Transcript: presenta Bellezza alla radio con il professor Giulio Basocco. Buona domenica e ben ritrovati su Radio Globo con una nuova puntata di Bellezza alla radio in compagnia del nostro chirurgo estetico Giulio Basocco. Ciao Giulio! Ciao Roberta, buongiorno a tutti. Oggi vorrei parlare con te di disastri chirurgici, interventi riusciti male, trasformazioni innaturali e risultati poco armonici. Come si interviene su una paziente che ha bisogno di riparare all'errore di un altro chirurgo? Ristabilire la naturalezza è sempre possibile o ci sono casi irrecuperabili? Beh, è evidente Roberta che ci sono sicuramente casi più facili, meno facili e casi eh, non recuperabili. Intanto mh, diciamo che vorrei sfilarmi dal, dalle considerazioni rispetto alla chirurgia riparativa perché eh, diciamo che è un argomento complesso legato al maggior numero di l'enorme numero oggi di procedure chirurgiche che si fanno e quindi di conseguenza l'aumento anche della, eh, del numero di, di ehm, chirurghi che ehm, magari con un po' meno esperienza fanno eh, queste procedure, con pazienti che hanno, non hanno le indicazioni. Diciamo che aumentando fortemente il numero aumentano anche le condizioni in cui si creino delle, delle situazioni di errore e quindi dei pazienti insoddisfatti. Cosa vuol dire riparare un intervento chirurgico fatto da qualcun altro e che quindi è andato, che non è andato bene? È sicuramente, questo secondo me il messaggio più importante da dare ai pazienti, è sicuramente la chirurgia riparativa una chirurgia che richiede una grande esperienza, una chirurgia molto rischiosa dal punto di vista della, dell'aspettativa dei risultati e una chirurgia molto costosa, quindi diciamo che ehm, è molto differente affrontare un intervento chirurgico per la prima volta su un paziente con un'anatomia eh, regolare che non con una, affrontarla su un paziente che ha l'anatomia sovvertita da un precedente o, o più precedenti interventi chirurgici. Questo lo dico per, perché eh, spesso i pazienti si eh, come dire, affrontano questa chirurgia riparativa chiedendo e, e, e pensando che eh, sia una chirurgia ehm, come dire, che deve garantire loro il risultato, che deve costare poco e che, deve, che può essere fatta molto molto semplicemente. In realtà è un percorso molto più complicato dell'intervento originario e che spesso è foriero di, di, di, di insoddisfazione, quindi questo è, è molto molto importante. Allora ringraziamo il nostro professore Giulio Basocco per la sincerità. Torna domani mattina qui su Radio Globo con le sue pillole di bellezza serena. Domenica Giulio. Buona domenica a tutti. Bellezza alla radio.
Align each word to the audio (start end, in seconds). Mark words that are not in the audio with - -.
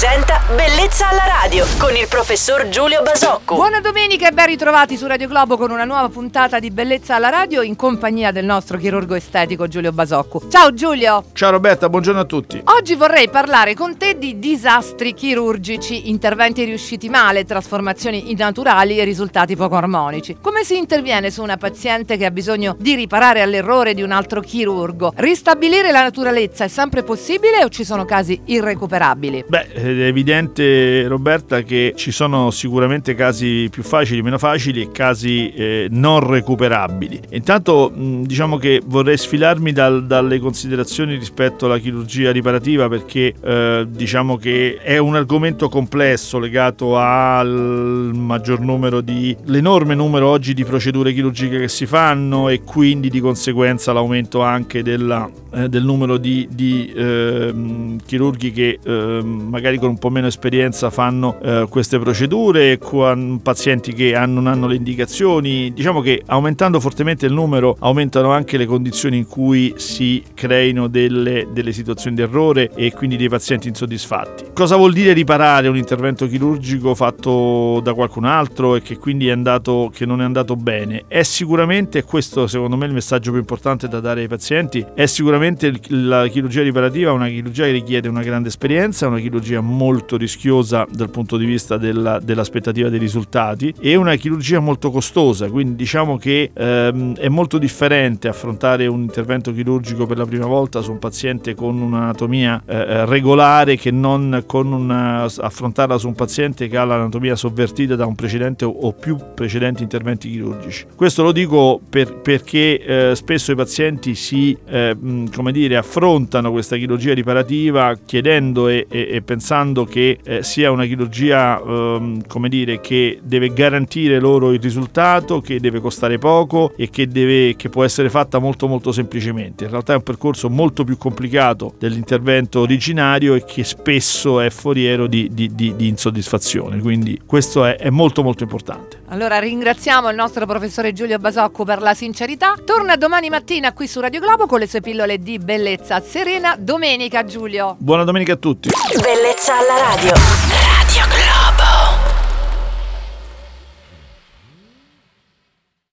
presenta 0.00 0.40
Bellezza 0.54 1.08
alla 1.08 1.24
radio 1.26 1.66
con 1.76 1.96
il 1.96 2.06
professor 2.08 2.68
Giulio 2.68 3.02
Basocco. 3.02 3.56
Buona 3.56 3.80
domenica 3.80 4.28
e 4.28 4.30
ben 4.30 4.46
ritrovati 4.46 4.96
su 4.96 5.08
Radio 5.08 5.26
Globo 5.26 5.56
con 5.56 5.72
una 5.72 5.84
nuova 5.84 6.08
puntata 6.08 6.60
di 6.60 6.70
Bellezza 6.70 7.16
alla 7.16 7.30
radio 7.30 7.62
in 7.62 7.74
compagnia 7.74 8.30
del 8.30 8.44
nostro 8.44 8.78
chirurgo 8.78 9.16
estetico 9.16 9.66
Giulio 9.66 9.90
Basocco. 9.90 10.42
Ciao 10.48 10.72
Giulio! 10.72 11.24
Ciao 11.32 11.50
Roberta, 11.50 11.88
buongiorno 11.88 12.20
a 12.20 12.24
tutti. 12.24 12.62
Oggi 12.62 12.94
vorrei 12.94 13.28
parlare 13.28 13.74
con 13.74 13.96
te 13.96 14.16
di 14.16 14.38
disastri 14.38 15.14
chirurgici, 15.14 16.08
interventi 16.10 16.62
riusciti 16.62 17.08
male, 17.08 17.44
trasformazioni 17.44 18.30
innaturali 18.30 19.00
e 19.00 19.04
risultati 19.04 19.56
poco 19.56 19.74
armonici. 19.74 20.36
Come 20.40 20.62
si 20.62 20.76
interviene 20.76 21.32
su 21.32 21.42
una 21.42 21.56
paziente 21.56 22.16
che 22.16 22.24
ha 22.24 22.30
bisogno 22.30 22.76
di 22.78 22.94
riparare 22.94 23.42
all'errore 23.42 23.94
di 23.94 24.02
un 24.02 24.12
altro 24.12 24.42
chirurgo? 24.42 25.12
Ristabilire 25.16 25.90
la 25.90 26.02
naturalezza 26.02 26.62
è 26.62 26.68
sempre 26.68 27.02
possibile 27.02 27.64
o 27.64 27.68
ci 27.68 27.82
sono 27.84 28.04
casi 28.04 28.40
irrecuperabili? 28.44 29.44
Beh, 29.48 29.87
è 29.96 30.06
evidente 30.06 31.06
Roberta 31.06 31.62
che 31.62 31.92
ci 31.96 32.10
sono 32.10 32.50
sicuramente 32.50 33.14
casi 33.14 33.68
più 33.70 33.82
facili, 33.82 34.22
meno 34.22 34.38
facili 34.38 34.82
e 34.82 34.90
casi 34.90 35.50
eh, 35.50 35.86
non 35.90 36.20
recuperabili. 36.20 37.20
Intanto 37.30 37.90
mh, 37.94 38.22
diciamo 38.22 38.56
che 38.56 38.80
vorrei 38.84 39.16
sfilarmi 39.16 39.72
dal, 39.72 40.06
dalle 40.06 40.38
considerazioni 40.38 41.16
rispetto 41.16 41.66
alla 41.66 41.78
chirurgia 41.78 42.32
riparativa 42.32 42.88
perché 42.88 43.34
eh, 43.40 43.86
diciamo 43.88 44.36
che 44.36 44.78
è 44.82 44.98
un 44.98 45.16
argomento 45.16 45.68
complesso 45.68 46.38
legato 46.38 46.96
al 46.96 48.10
maggior 48.14 48.60
numero 48.60 49.00
di 49.00 49.36
l'enorme 49.44 49.94
numero 49.94 50.28
oggi 50.28 50.54
di 50.54 50.64
procedure 50.64 51.12
chirurgiche 51.12 51.58
che 51.58 51.68
si 51.68 51.86
fanno 51.86 52.48
e 52.48 52.62
quindi 52.62 53.08
di 53.08 53.20
conseguenza 53.20 53.92
l'aumento 53.92 54.42
anche 54.42 54.82
della, 54.82 55.28
eh, 55.54 55.68
del 55.68 55.84
numero 55.84 56.16
di, 56.16 56.48
di 56.50 56.92
ehm, 56.94 57.98
chirurghi 58.04 58.52
che 58.52 58.78
ehm, 58.82 59.48
magari 59.68 59.78
con 59.78 59.90
un 59.90 59.98
po' 59.98 60.08
meno 60.08 60.26
esperienza 60.26 60.88
fanno 60.88 61.38
eh, 61.42 61.66
queste 61.68 61.98
procedure, 61.98 62.78
con 62.78 63.40
pazienti 63.42 63.92
che 63.92 64.14
hanno, 64.14 64.40
non 64.40 64.46
hanno 64.46 64.66
le 64.66 64.76
indicazioni. 64.76 65.72
Diciamo 65.72 66.00
che 66.00 66.22
aumentando 66.26 66.80
fortemente 66.80 67.26
il 67.26 67.32
numero 67.32 67.76
aumentano 67.80 68.30
anche 68.30 68.56
le 68.56 68.66
condizioni 68.66 69.18
in 69.18 69.26
cui 69.26 69.74
si 69.76 70.22
creino 70.34 70.88
delle, 70.88 71.48
delle 71.52 71.72
situazioni 71.72 72.16
di 72.16 72.22
errore 72.22 72.70
e 72.74 72.92
quindi 72.92 73.16
dei 73.16 73.28
pazienti 73.28 73.68
insoddisfatti. 73.68 74.46
Cosa 74.54 74.76
vuol 74.76 74.92
dire 74.92 75.12
riparare 75.12 75.68
un 75.68 75.76
intervento 75.76 76.26
chirurgico 76.26 76.94
fatto 76.94 77.80
da 77.82 77.92
qualcun 77.92 78.24
altro 78.24 78.76
e 78.76 78.82
che 78.82 78.96
quindi 78.96 79.28
è 79.28 79.32
andato, 79.32 79.90
che 79.92 80.06
non 80.06 80.20
è 80.20 80.24
andato 80.24 80.56
bene? 80.56 81.04
È 81.08 81.22
sicuramente, 81.22 82.04
questo 82.04 82.46
secondo 82.46 82.76
me 82.76 82.86
il 82.86 82.92
messaggio 82.92 83.30
più 83.30 83.40
importante 83.40 83.88
da 83.88 84.00
dare 84.00 84.22
ai 84.22 84.28
pazienti, 84.28 84.84
è 84.94 85.06
sicuramente 85.06 85.72
la 85.88 86.26
chirurgia 86.28 86.62
riparativa 86.62 87.12
una 87.12 87.28
chirurgia 87.28 87.64
che 87.64 87.72
richiede 87.72 88.08
una 88.08 88.22
grande 88.22 88.48
esperienza, 88.48 89.06
una 89.06 89.18
chirurgia 89.18 89.57
molto 89.60 90.16
rischiosa 90.16 90.86
dal 90.90 91.10
punto 91.10 91.36
di 91.36 91.44
vista 91.44 91.76
della, 91.76 92.18
dell'aspettativa 92.20 92.88
dei 92.88 92.98
risultati 92.98 93.74
e 93.80 93.96
una 93.96 94.14
chirurgia 94.16 94.60
molto 94.60 94.90
costosa, 94.90 95.48
quindi 95.48 95.76
diciamo 95.76 96.16
che 96.16 96.50
ehm, 96.52 97.16
è 97.16 97.28
molto 97.28 97.58
differente 97.58 98.28
affrontare 98.28 98.86
un 98.86 99.00
intervento 99.00 99.52
chirurgico 99.52 100.06
per 100.06 100.18
la 100.18 100.26
prima 100.26 100.46
volta 100.46 100.80
su 100.80 100.92
un 100.92 100.98
paziente 100.98 101.54
con 101.54 101.80
un'anatomia 101.80 102.62
eh, 102.66 103.04
regolare 103.06 103.76
che 103.76 103.90
non 103.90 104.44
con 104.46 104.72
una, 104.72 105.22
affrontarla 105.22 105.98
su 105.98 106.08
un 106.08 106.14
paziente 106.14 106.68
che 106.68 106.76
ha 106.76 106.84
l'anatomia 106.84 107.36
sovvertita 107.36 107.96
da 107.96 108.06
un 108.06 108.14
precedente 108.14 108.64
o, 108.64 108.70
o 108.70 108.92
più 108.92 109.16
precedenti 109.34 109.82
interventi 109.82 110.30
chirurgici. 110.30 110.86
Questo 110.94 111.22
lo 111.22 111.32
dico 111.32 111.80
per, 111.88 112.16
perché 112.16 113.10
eh, 113.10 113.14
spesso 113.14 113.52
i 113.52 113.54
pazienti 113.54 114.14
si 114.14 114.56
eh, 114.66 114.96
come 115.34 115.52
dire, 115.52 115.76
affrontano 115.76 116.50
questa 116.50 116.76
chirurgia 116.76 117.14
riparativa 117.14 117.96
chiedendo 118.04 118.68
e, 118.68 118.86
e, 118.88 119.08
e 119.10 119.22
pensando 119.48 119.86
che 119.86 120.18
eh, 120.22 120.42
sia 120.42 120.70
una 120.70 120.84
chirurgia 120.84 121.58
ehm, 121.58 122.26
come 122.26 122.50
dire, 122.50 122.82
che 122.82 123.18
deve 123.22 123.50
garantire 123.54 124.20
loro 124.20 124.52
il 124.52 124.60
risultato, 124.60 125.40
che 125.40 125.58
deve 125.58 125.80
costare 125.80 126.18
poco 126.18 126.72
e 126.76 126.90
che, 126.90 127.08
deve, 127.08 127.56
che 127.56 127.70
può 127.70 127.82
essere 127.82 128.10
fatta 128.10 128.38
molto 128.40 128.68
molto 128.68 128.92
semplicemente. 128.92 129.64
In 129.64 129.70
realtà 129.70 129.94
è 129.94 129.96
un 129.96 130.02
percorso 130.02 130.50
molto 130.50 130.84
più 130.84 130.98
complicato 130.98 131.72
dell'intervento 131.78 132.60
originario 132.60 133.34
e 133.34 133.44
che 133.46 133.64
spesso 133.64 134.40
è 134.40 134.50
foriero 134.50 135.06
di, 135.06 135.30
di, 135.32 135.54
di, 135.54 135.74
di 135.74 135.88
insoddisfazione, 135.88 136.78
quindi 136.80 137.18
questo 137.24 137.64
è, 137.64 137.76
è 137.76 137.88
molto 137.88 138.22
molto 138.22 138.42
importante. 138.42 138.98
Allora 139.08 139.38
ringraziamo 139.38 140.10
il 140.10 140.14
nostro 140.14 140.44
professore 140.44 140.92
Giulio 140.92 141.18
Basocco 141.18 141.64
per 141.64 141.80
la 141.80 141.94
sincerità. 141.94 142.54
Torna 142.62 142.96
domani 142.96 143.30
mattina 143.30 143.72
qui 143.72 143.86
su 143.86 144.00
Radio 144.00 144.20
Globo 144.20 144.44
con 144.44 144.58
le 144.58 144.68
sue 144.68 144.82
pillole 144.82 145.16
di 145.16 145.38
bellezza 145.38 146.02
serena. 146.02 146.54
Domenica 146.58 147.24
Giulio. 147.24 147.76
Buona 147.78 148.04
domenica 148.04 148.34
a 148.34 148.36
tutti. 148.36 148.68
Bellezza 149.00 149.37
alla 149.46 149.78
radio. 149.78 150.87